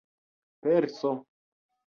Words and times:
perso 0.61 1.13